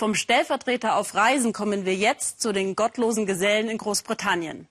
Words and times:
Vom 0.00 0.14
Stellvertreter 0.14 0.96
auf 0.96 1.14
Reisen 1.14 1.52
kommen 1.52 1.84
wir 1.84 1.94
jetzt 1.94 2.40
zu 2.40 2.52
den 2.52 2.74
gottlosen 2.74 3.26
Gesellen 3.26 3.68
in 3.68 3.76
Großbritannien. 3.76 4.66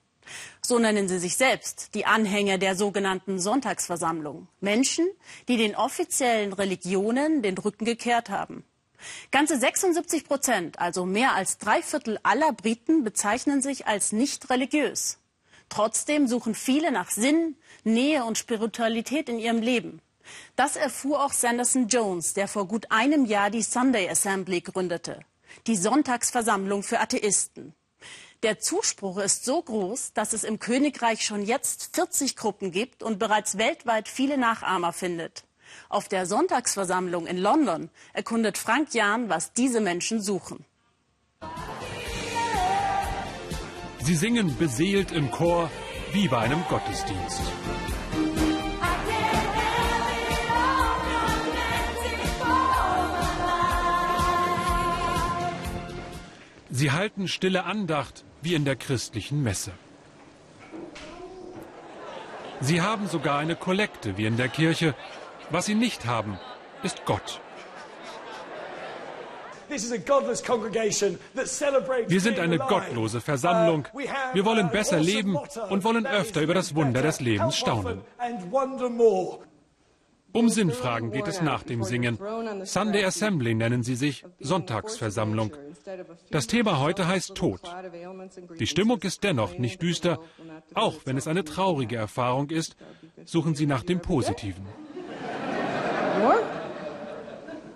So 0.60 0.80
nennen 0.80 1.06
sie 1.06 1.20
sich 1.20 1.36
selbst, 1.36 1.94
die 1.94 2.04
Anhänger 2.04 2.58
der 2.58 2.74
sogenannten 2.74 3.38
Sonntagsversammlung. 3.38 4.48
Menschen, 4.58 5.06
die 5.46 5.56
den 5.56 5.76
offiziellen 5.76 6.52
Religionen 6.52 7.42
den 7.42 7.56
Rücken 7.56 7.84
gekehrt 7.84 8.28
haben. 8.28 8.64
Ganze 9.30 9.56
76 9.56 10.24
Prozent, 10.24 10.80
also 10.80 11.06
mehr 11.06 11.36
als 11.36 11.58
drei 11.58 11.80
Viertel 11.80 12.18
aller 12.24 12.50
Briten, 12.50 13.04
bezeichnen 13.04 13.62
sich 13.62 13.86
als 13.86 14.10
nicht 14.10 14.50
religiös. 14.50 15.20
Trotzdem 15.68 16.26
suchen 16.26 16.56
viele 16.56 16.90
nach 16.90 17.12
Sinn, 17.12 17.54
Nähe 17.84 18.24
und 18.24 18.36
Spiritualität 18.36 19.28
in 19.28 19.38
ihrem 19.38 19.62
Leben. 19.62 20.02
Das 20.56 20.76
erfuhr 20.76 21.24
auch 21.24 21.32
Sanderson 21.32 21.88
Jones, 21.88 22.34
der 22.34 22.48
vor 22.48 22.66
gut 22.66 22.90
einem 22.90 23.24
Jahr 23.24 23.50
die 23.50 23.62
Sunday 23.62 24.08
Assembly 24.08 24.60
gründete, 24.60 25.20
die 25.66 25.76
Sonntagsversammlung 25.76 26.82
für 26.82 27.00
Atheisten. 27.00 27.74
Der 28.42 28.58
Zuspruch 28.58 29.18
ist 29.18 29.44
so 29.44 29.60
groß, 29.60 30.14
dass 30.14 30.32
es 30.32 30.44
im 30.44 30.58
Königreich 30.58 31.24
schon 31.24 31.44
jetzt 31.44 31.94
40 31.94 32.36
Gruppen 32.36 32.70
gibt 32.70 33.02
und 33.02 33.18
bereits 33.18 33.58
weltweit 33.58 34.08
viele 34.08 34.38
Nachahmer 34.38 34.92
findet. 34.92 35.44
Auf 35.88 36.08
der 36.08 36.26
Sonntagsversammlung 36.26 37.26
in 37.26 37.36
London 37.38 37.90
erkundet 38.12 38.56
Frank 38.56 38.94
Jahn, 38.94 39.28
was 39.28 39.52
diese 39.52 39.80
Menschen 39.80 40.22
suchen. 40.22 40.64
Sie 44.02 44.16
singen 44.16 44.56
beseelt 44.56 45.12
im 45.12 45.30
Chor 45.30 45.70
wie 46.12 46.26
bei 46.26 46.38
einem 46.38 46.64
Gottesdienst. 46.68 47.42
Sie 56.80 56.92
halten 56.92 57.28
stille 57.28 57.64
Andacht 57.64 58.24
wie 58.40 58.54
in 58.54 58.64
der 58.64 58.74
christlichen 58.74 59.42
Messe. 59.42 59.72
Sie 62.62 62.80
haben 62.80 63.06
sogar 63.06 63.38
eine 63.38 63.54
Kollekte 63.54 64.16
wie 64.16 64.24
in 64.24 64.38
der 64.38 64.48
Kirche. 64.48 64.94
Was 65.50 65.66
sie 65.66 65.74
nicht 65.74 66.06
haben, 66.06 66.38
ist 66.82 67.04
Gott. 67.04 67.42
Wir 69.68 69.78
sind 72.20 72.38
eine 72.38 72.58
gottlose 72.58 73.20
Versammlung. 73.20 73.86
Wir 74.32 74.44
wollen 74.46 74.70
besser 74.70 75.00
leben 75.00 75.36
und 75.68 75.84
wollen 75.84 76.06
öfter 76.06 76.40
über 76.40 76.54
das 76.54 76.74
Wunder 76.74 77.02
des 77.02 77.20
Lebens 77.20 77.58
staunen. 77.58 78.00
Um 80.32 80.48
Sinnfragen 80.48 81.10
geht 81.10 81.26
es 81.26 81.42
nach 81.42 81.62
dem 81.62 81.82
Singen. 81.82 82.18
Sunday 82.64 83.04
Assembly 83.04 83.54
nennen 83.54 83.82
sie 83.82 83.96
sich, 83.96 84.24
Sonntagsversammlung. 84.38 85.52
Das 86.30 86.46
Thema 86.46 86.78
heute 86.78 87.08
heißt 87.08 87.34
Tod. 87.34 87.60
Die 88.58 88.66
Stimmung 88.66 89.00
ist 89.02 89.24
dennoch 89.24 89.58
nicht 89.58 89.82
düster. 89.82 90.20
Auch 90.74 90.96
wenn 91.04 91.16
es 91.16 91.26
eine 91.26 91.44
traurige 91.44 91.96
Erfahrung 91.96 92.50
ist, 92.50 92.76
suchen 93.24 93.54
sie 93.54 93.66
nach 93.66 93.82
dem 93.82 94.00
Positiven. 94.00 94.66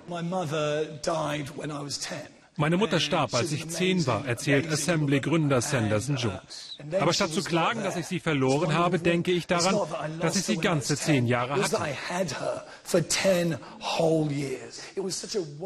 My 0.07 0.23
mother 0.23 0.85
died 0.85 1.57
when 1.57 1.71
I 1.71 1.83
was 1.83 1.99
10. 1.99 2.19
Meine 2.57 2.77
Mutter 2.77 3.01
starb, 3.01 3.35
als 3.35 3.51
ich 3.51 3.69
zehn 3.69 4.07
war, 4.07 4.27
erzählt 4.27 4.71
Assembly-Gründer 4.71 5.61
Sanderson 5.61 6.17
Jones. 6.17 6.79
Aber 7.01 7.13
statt 7.13 7.33
zu 7.33 7.43
klagen, 7.43 7.83
dass 7.83 7.97
ich 7.97 8.07
sie 8.07 8.21
verloren 8.21 8.75
habe, 8.75 9.01
denke 9.01 9.33
ich 9.33 9.47
daran, 9.47 9.77
dass 10.21 10.37
ich 10.37 10.45
sie 10.45 10.57
ganze 10.59 10.97
zehn 10.97 11.27
Jahre 11.27 11.61
hatte. 11.61 11.95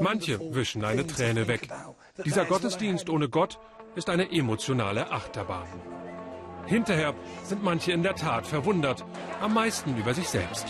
Manche 0.00 0.54
wischen 0.54 0.84
eine 0.84 1.06
Träne 1.06 1.46
weg. 1.46 1.68
Dieser 2.24 2.46
Gottesdienst 2.46 3.10
ohne 3.10 3.28
Gott 3.28 3.58
ist 3.94 4.08
eine 4.08 4.30
emotionale 4.32 5.10
Achterbahn. 5.10 5.68
Hinterher 6.66 7.14
sind 7.44 7.62
manche 7.62 7.92
in 7.92 8.02
der 8.02 8.14
Tat 8.14 8.46
verwundert, 8.46 9.04
am 9.40 9.54
meisten 9.54 9.96
über 9.96 10.14
sich 10.14 10.28
selbst. 10.28 10.66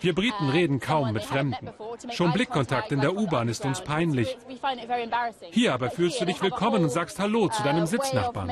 Wir 0.00 0.14
Briten 0.14 0.46
uh, 0.46 0.50
reden 0.50 0.80
kaum 0.80 1.12
mit 1.12 1.24
Fremden. 1.24 1.70
Schon 2.10 2.32
Blickkontakt 2.32 2.92
in 2.92 3.00
der 3.00 3.16
U-Bahn 3.16 3.48
ist 3.48 3.64
uns 3.64 3.80
peinlich. 3.80 4.36
Hier 5.50 5.72
aber 5.72 5.90
fühlst 5.90 6.20
du 6.20 6.26
dich 6.26 6.42
willkommen 6.42 6.82
und 6.82 6.90
sagst 6.90 7.18
Hallo 7.18 7.48
zu 7.48 7.62
deinem 7.62 7.84
uh, 7.84 7.86
Sitznachbarn. 7.86 8.50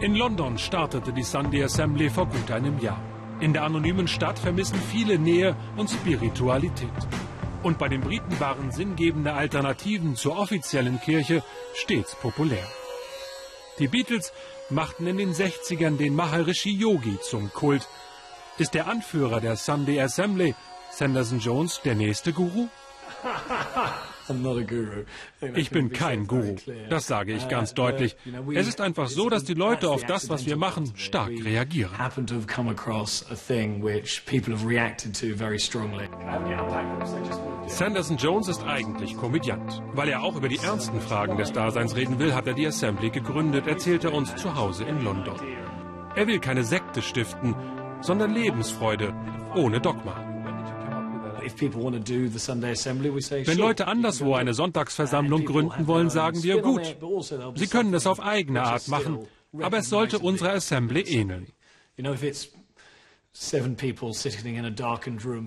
In 0.00 0.14
London 0.14 0.58
startete 0.58 1.12
die 1.12 1.22
Sunday 1.22 1.64
Assembly 1.64 2.10
vor 2.10 2.26
gut 2.26 2.50
einem 2.50 2.78
Jahr. 2.78 3.00
In 3.40 3.52
der 3.52 3.64
anonymen 3.64 4.06
Stadt 4.06 4.38
vermissen 4.38 4.78
viele 4.90 5.18
Nähe 5.18 5.56
und 5.76 5.90
Spiritualität. 5.90 6.90
Und 7.62 7.78
bei 7.78 7.88
den 7.88 8.00
Briten 8.00 8.38
waren 8.40 8.70
sinngebende 8.70 9.32
Alternativen 9.32 10.16
zur 10.16 10.38
offiziellen 10.38 11.00
Kirche 11.00 11.42
stets 11.74 12.14
populär. 12.16 12.66
Die 13.78 13.88
Beatles 13.88 14.32
machten 14.70 15.06
in 15.06 15.16
den 15.16 15.32
60ern 15.32 15.96
den 15.96 16.14
Maharishi 16.14 16.70
Yogi 16.70 17.18
zum 17.20 17.52
Kult. 17.52 17.88
Ist 18.58 18.74
der 18.74 18.86
Anführer 18.86 19.40
der 19.40 19.56
Sunday 19.56 20.00
Assembly, 20.00 20.54
Sanderson 20.90 21.38
Jones, 21.38 21.80
der 21.84 21.94
nächste 21.94 22.32
Guru? 22.32 22.68
Ich 25.54 25.70
bin 25.70 25.92
kein 25.92 26.26
Guru, 26.26 26.56
das 26.88 27.06
sage 27.06 27.32
ich 27.32 27.48
ganz 27.48 27.74
deutlich. 27.74 28.16
Es 28.54 28.68
ist 28.68 28.80
einfach 28.80 29.08
so, 29.08 29.28
dass 29.28 29.44
die 29.44 29.54
Leute 29.54 29.90
auf 29.90 30.04
das, 30.04 30.28
was 30.28 30.46
wir 30.46 30.56
machen, 30.56 30.92
stark 30.96 31.32
reagieren. 31.42 31.90
Sanderson 37.72 38.18
Jones 38.18 38.48
ist 38.48 38.62
eigentlich 38.64 39.16
Komödiant. 39.16 39.82
Weil 39.94 40.10
er 40.10 40.22
auch 40.22 40.36
über 40.36 40.48
die 40.48 40.58
ernsten 40.58 41.00
Fragen 41.00 41.38
des 41.38 41.52
Daseins 41.52 41.96
reden 41.96 42.18
will, 42.18 42.34
hat 42.34 42.46
er 42.46 42.52
die 42.52 42.66
Assembly 42.66 43.08
gegründet, 43.08 43.66
erzählt 43.66 44.04
er 44.04 44.12
uns 44.12 44.34
zu 44.36 44.54
Hause 44.54 44.84
in 44.84 45.02
London. 45.02 45.36
Er 46.14 46.26
will 46.26 46.38
keine 46.38 46.64
Sekte 46.64 47.00
stiften, 47.00 47.54
sondern 48.02 48.34
Lebensfreude 48.34 49.14
ohne 49.56 49.80
Dogma. 49.80 50.14
Wenn 53.46 53.58
Leute 53.58 53.88
anderswo 53.88 54.34
eine 54.34 54.54
Sonntagsversammlung 54.54 55.44
gründen 55.46 55.86
wollen, 55.86 56.10
sagen 56.10 56.42
wir, 56.42 56.60
gut, 56.60 56.96
also 57.00 57.54
sie 57.56 57.66
können 57.66 57.94
es 57.94 58.06
auf 58.06 58.20
eigene 58.20 58.62
Art 58.62 58.86
machen, 58.88 59.26
aber 59.60 59.78
es 59.78 59.88
sollte 59.88 60.18
unserer 60.18 60.52
Assembly 60.52 61.00
ähneln. 61.00 61.46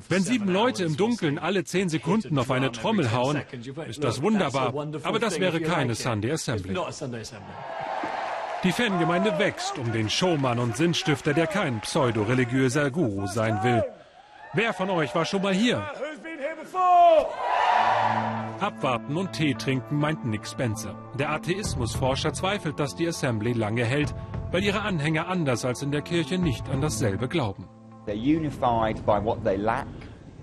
Wenn 0.10 0.24
sieben 0.24 0.50
Leute 0.50 0.84
im 0.84 0.98
Dunkeln 0.98 1.38
alle 1.38 1.64
zehn 1.64 1.88
Sekunden 1.88 2.40
auf 2.40 2.50
eine 2.50 2.72
Trommel 2.72 3.12
hauen, 3.12 3.42
ist 3.88 4.04
das 4.04 4.22
wunderbar, 4.22 4.74
aber 5.04 5.20
das 5.20 5.40
wäre 5.40 5.62
keine 5.62 5.94
Sunday 5.94 6.32
Assembly. 6.32 6.76
Die 8.64 8.72
Fangemeinde 8.72 9.38
wächst 9.38 9.78
um 9.78 9.92
den 9.92 10.10
Showmann 10.10 10.58
und 10.58 10.76
Sinnstifter, 10.76 11.34
der 11.34 11.46
kein 11.46 11.82
pseudo-religiöser 11.82 12.90
Guru 12.90 13.28
sein 13.28 13.64
will. 13.64 13.84
Wer 14.54 14.74
von 14.74 14.90
euch 14.90 15.14
war 15.14 15.26
schon 15.26 15.44
mal 15.44 15.54
hier? 15.54 15.88
Abwarten 18.60 19.16
und 19.16 19.34
Tee 19.34 19.54
trinken, 19.54 20.00
meint 20.00 20.26
Nick 20.26 20.48
Spencer. 20.48 20.96
Der 21.20 21.30
Atheismusforscher 21.30 22.34
zweifelt, 22.34 22.80
dass 22.80 22.96
die 22.96 23.08
Assembly 23.08 23.54
lange 23.54 23.86
hält, 23.86 24.16
weil 24.52 24.64
ihre 24.64 24.82
Anhänger 24.82 25.28
anders 25.28 25.66
als 25.66 25.84
in 25.84 25.92
der 25.92 26.02
Kirche 26.02 26.40
nicht 26.40 26.68
an 26.70 26.82
dasselbe 26.82 27.28
glauben. 27.28 27.68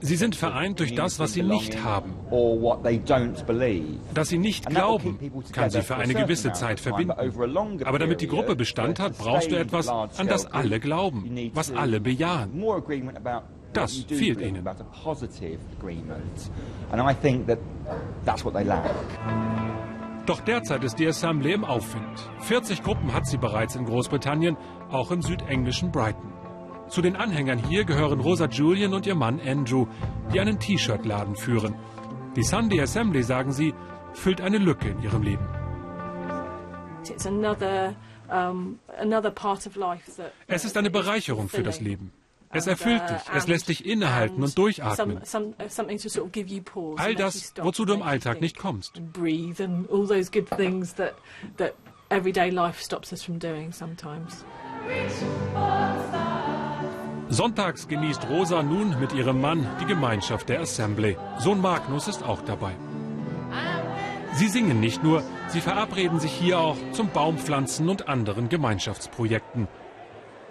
Sie 0.05 0.17
sind 0.17 0.34
vereint 0.34 0.81
durch 0.81 0.97
das, 0.97 1.21
was 1.21 1.33
sie 1.33 1.45
nicht 1.45 1.84
haben. 1.84 2.15
Dass 4.15 4.28
sie 4.28 4.39
nicht 4.39 4.67
glauben, 4.67 5.19
kann 5.53 5.71
sie 5.71 5.83
für 5.83 5.97
eine 5.97 6.15
gewisse 6.15 6.53
Zeit 6.53 6.81
verbinden. 6.81 7.12
Aber 7.84 7.99
damit 8.01 8.21
die 8.21 8.27
Gruppe 8.27 8.56
Bestand 8.56 8.99
hat, 8.99 9.17
brauchst 9.17 9.53
du 9.53 9.56
etwas, 9.56 9.89
an 9.89 10.27
das 10.27 10.47
alle 10.47 10.81
glauben, 10.81 11.51
was 11.55 11.71
alle 11.72 12.01
bejahen. 12.01 12.65
Das 13.72 13.95
fehlt 14.09 14.41
ihnen. 14.41 14.69
Doch 20.27 20.41
derzeit 20.41 20.84
ist 20.84 20.98
die 20.98 21.07
Assembly 21.09 21.53
im 21.53 21.65
Aufwind. 21.65 22.31
40 22.41 22.83
Gruppen 22.83 23.13
hat 23.13 23.27
sie 23.27 23.39
bereits 23.39 23.77
in 23.77 23.84
Großbritannien, 23.84 24.57
auch 24.91 25.10
im 25.10 25.22
südenglischen 25.22 25.91
Brighton. 25.91 26.33
Zu 26.92 27.00
den 27.00 27.16
Anhängern 27.16 27.59
hier 27.59 27.84
gehören 27.84 28.21
Rosa 28.21 28.44
Julian 28.44 28.92
und 28.92 29.06
ihr 29.06 29.15
Mann 29.15 29.41
Andrew, 29.41 29.86
die 30.30 30.39
einen 30.39 30.59
T-Shirt-Laden 30.59 31.36
führen. 31.36 31.74
Die 32.36 32.42
Sunday 32.42 32.83
Assembly, 32.83 33.22
sagen 33.22 33.50
sie, 33.50 33.72
füllt 34.12 34.42
eine 34.42 34.59
Lücke 34.59 34.91
in 34.91 35.03
ihrem 35.03 35.22
Leben. 35.22 35.48
Es 40.47 40.65
ist 40.66 40.77
eine 40.77 40.91
Bereicherung 40.91 41.48
für 41.48 41.62
das 41.62 41.80
Leben. 41.80 42.12
Es 42.50 42.66
erfüllt 42.66 43.09
dich, 43.09 43.22
es 43.34 43.47
lässt 43.47 43.71
dich 43.71 43.86
innehalten 43.86 44.42
und 44.42 44.59
durchatmen. 44.59 45.22
All 46.98 47.15
das, 47.15 47.54
wozu 47.62 47.86
du 47.86 47.95
im 47.95 48.03
Alltag 48.03 48.42
nicht 48.42 48.59
kommst. 48.59 49.00
Sonntags 57.33 57.89
genießt 57.89 58.29
Rosa 58.29 58.63
nun 58.63 59.01
mit 59.01 59.15
ihrem 59.15 59.41
Mann 59.41 59.67
die 59.81 59.87
Gemeinschaft 59.87 60.51
der 60.51 60.61
Assembly. 60.61 61.17
Sohn 61.39 61.63
Magnus 61.63 62.07
ist 62.07 62.23
auch 62.23 62.43
dabei. 62.43 62.73
Sie 64.34 64.49
singen 64.49 64.81
nicht 64.81 65.03
nur, 65.03 65.23
sie 65.49 65.63
verabreden 65.63 66.21
sich 66.21 66.31
hier 66.31 66.59
auch 66.61 66.77
zum 66.93 67.09
Baumpflanzen 67.09 67.89
und 67.89 68.07
anderen 68.07 68.51
Gemeinschaftsprojekten. 68.51 69.67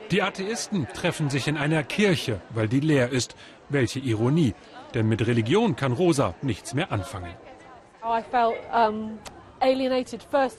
Die 0.09 0.23
Atheisten 0.23 0.87
treffen 0.91 1.29
sich 1.29 1.47
in 1.47 1.55
einer 1.55 1.83
Kirche, 1.83 2.41
weil 2.49 2.67
die 2.67 2.79
leer 2.79 3.11
ist. 3.11 3.35
Welche 3.69 3.99
Ironie, 3.99 4.55
denn 4.95 5.07
mit 5.07 5.25
Religion 5.27 5.75
kann 5.75 5.93
Rosa 5.93 6.33
nichts 6.41 6.73
mehr 6.73 6.91
anfangen. 6.91 7.35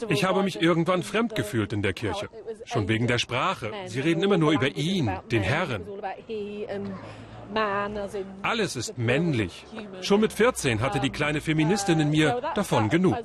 Ich 0.08 0.24
habe 0.24 0.42
mich 0.42 0.62
irgendwann 0.62 1.02
fremd 1.02 1.34
gefühlt 1.34 1.72
in 1.72 1.82
der 1.82 1.92
Kirche. 1.92 2.28
Schon 2.64 2.88
wegen 2.88 3.06
der 3.06 3.18
Sprache. 3.18 3.72
Sie 3.86 4.00
reden 4.00 4.22
immer 4.22 4.38
nur 4.38 4.52
über 4.52 4.68
ihn, 4.68 5.10
den 5.30 5.42
Herren. 5.42 5.82
Alles 8.42 8.76
ist 8.76 8.96
männlich. 8.96 9.66
Schon 10.00 10.20
mit 10.20 10.32
14 10.32 10.80
hatte 10.80 11.00
die 11.00 11.10
kleine 11.10 11.40
Feministin 11.40 12.00
in 12.00 12.10
mir 12.10 12.40
davon 12.54 12.88
genug. 12.88 13.16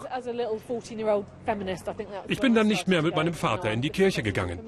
Ich 2.28 2.40
bin 2.40 2.54
dann 2.54 2.68
nicht 2.68 2.88
mehr 2.88 3.02
mit 3.02 3.16
meinem 3.16 3.34
Vater 3.34 3.72
in 3.72 3.82
die 3.82 3.90
Kirche 3.90 4.24
gegangen. 4.24 4.60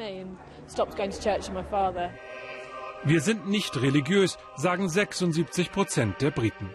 Wir 3.03 3.21
sind 3.21 3.49
nicht 3.49 3.81
religiös, 3.81 4.37
sagen 4.55 4.89
76 4.89 5.71
Prozent 5.71 6.21
der 6.21 6.31
Briten. 6.31 6.69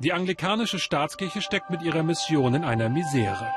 Die 0.00 0.14
anglikanische 0.14 0.78
Staatskirche 0.78 1.42
steckt 1.42 1.68
mit 1.68 1.82
ihrer 1.82 2.02
Mission 2.02 2.54
in 2.54 2.64
einer 2.64 2.88
Misere. 2.88 3.52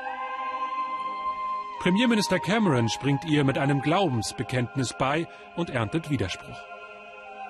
Premierminister 1.80 2.38
Cameron 2.38 2.90
springt 2.90 3.24
ihr 3.24 3.46
mit 3.46 3.58
einem 3.58 3.82
Glaubensbekenntnis 3.82 4.94
bei 5.00 5.26
und 5.56 5.70
erntet 5.70 6.10
Widerspruch. 6.10 6.62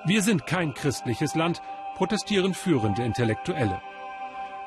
Wir 0.04 0.22
sind 0.22 0.46
kein 0.46 0.74
christliches 0.74 1.34
Land, 1.34 1.60
protestieren 1.96 2.54
führende 2.54 3.02
Intellektuelle. 3.02 3.82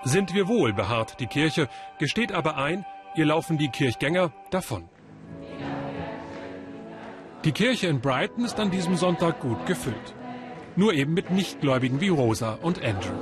Sind 0.04 0.34
wir 0.34 0.50
wohl, 0.50 0.74
beharrt 0.74 1.22
die 1.22 1.28
Kirche, 1.28 1.70
gesteht 1.98 2.34
aber 2.34 2.58
ein, 2.58 2.86
ihr 3.16 3.26
laufen 3.26 3.58
die 3.58 3.70
Kirchgänger 3.70 4.34
davon. 4.52 4.90
Die 7.46 7.54
Kirche 7.54 7.88
in 7.88 8.02
Brighton 8.02 8.44
ist 8.44 8.60
an 8.60 8.72
diesem 8.72 8.98
Sonntag 8.98 9.40
gut 9.40 9.66
gefüllt. 9.68 10.16
Nur 10.76 10.94
eben 10.94 11.14
mit 11.14 11.32
Nichtgläubigen 11.32 12.02
wie 12.02 12.10
Rosa 12.10 12.58
und 12.62 12.84
Andrew. 12.84 13.16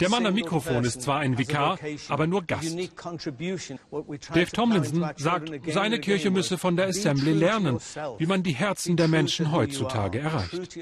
Der 0.00 0.08
Mann 0.08 0.26
am 0.26 0.34
Mikrofon 0.34 0.84
ist 0.84 1.02
zwar 1.02 1.20
ein 1.20 1.38
Vikar, 1.38 1.78
aber 2.08 2.26
nur 2.26 2.42
Gast. 2.44 2.76
Dave 4.34 4.52
Tomlinson 4.52 5.10
sagt, 5.16 5.50
seine 5.68 6.00
Kirche 6.00 6.30
müsse 6.30 6.58
von 6.58 6.76
der 6.76 6.88
Assembly 6.88 7.32
lernen, 7.32 7.78
wie 8.18 8.26
man 8.26 8.42
die 8.42 8.54
Herzen 8.54 8.96
der 8.96 9.08
Menschen 9.08 9.52
heutzutage 9.52 10.20
erreicht. 10.20 10.78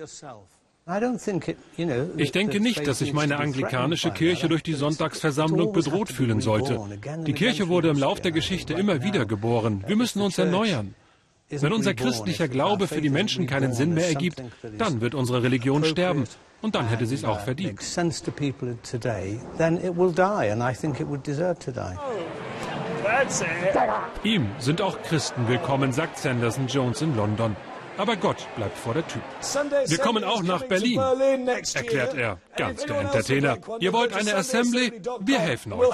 Ich 2.17 2.31
denke 2.31 2.61
nicht, 2.61 2.87
dass 2.87 3.01
sich 3.01 3.13
meine 3.13 3.39
anglikanische 3.39 4.13
Kirche 4.13 4.49
durch 4.49 4.63
die 4.63 4.75
Sonntagsversammlung 4.75 5.73
bedroht 5.73 6.11
fühlen 6.11 6.41
sollte. 6.41 6.81
Die 7.27 7.33
Kirche 7.33 7.69
wurde 7.69 7.89
im 7.89 7.99
Lauf 7.99 8.21
der 8.21 8.31
Geschichte 8.31 8.75
immer 8.75 9.03
wieder 9.03 9.27
geboren. 9.27 9.83
Wir 9.87 9.97
müssen 9.97 10.23
uns 10.23 10.39
erneuern. 10.39 10.95
Wenn 11.49 11.73
unser 11.73 11.95
christlicher 11.95 12.49
Glaube 12.49 12.89
für 12.89 13.01
die 13.01 13.11
Menschen 13.11 13.47
keinen 13.47 13.73
Sinn 13.73 13.95
mehr 13.95 14.09
ergibt, 14.09 14.43
dann 14.79 15.01
wird 15.01 15.15
unsere 15.15 15.43
Religion 15.43 15.85
sterben. 15.85 16.25
Und 16.63 16.75
dann 16.75 16.89
hätte 16.89 17.07
sie 17.07 17.15
es 17.15 17.25
auch 17.25 17.41
verdient. 17.41 17.81
Ihm 24.25 24.49
sind 24.59 24.81
auch 24.81 25.01
Christen 25.03 25.47
willkommen, 25.49 25.93
sagt 25.93 26.19
Sanderson 26.19 26.67
Jones 26.67 27.03
in 27.03 27.15
London. 27.17 27.55
Aber 27.99 28.17
Gott 28.17 28.47
bleibt 28.57 28.77
vor 28.77 28.95
der 28.95 29.07
Tür. 29.07 29.23
Wir 29.87 29.99
kommen 29.99 30.25
auch 30.25 30.43
nach 30.43 30.65
Berlin, 30.65 31.01
erklärt 31.75 32.15
er, 32.15 32.39
ganz 32.57 32.85
der 32.85 33.01
Entertainer. 33.01 33.59
Ihr 33.79 33.93
wollt 33.93 34.13
eine 34.13 34.35
Assembly? 34.35 35.01
Wir 35.21 35.39
helfen 35.39 35.73
euch. 35.73 35.89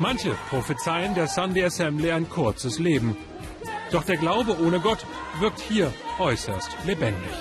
Manche 0.00 0.34
prophezeien 0.48 1.14
der 1.14 1.28
Sunday 1.28 1.62
Assembly 1.64 2.10
ein 2.10 2.26
kurzes 2.26 2.78
Leben. 2.78 3.18
Doch 3.92 4.02
der 4.02 4.16
Glaube 4.16 4.58
ohne 4.58 4.80
Gott 4.80 5.04
wirkt 5.40 5.60
hier 5.60 5.92
äußerst 6.18 6.70
lebendig. 6.86 7.36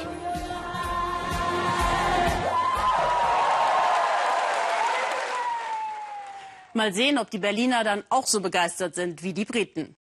Mal 6.74 6.94
sehen, 6.94 7.18
ob 7.18 7.32
die 7.32 7.38
Berliner 7.38 7.86
dann 7.86 8.04
auch 8.10 8.28
so 8.28 8.42
begeistert 8.42 8.94
sind 8.94 9.24
wie 9.24 9.34
die 9.34 9.46
Briten. 9.46 9.96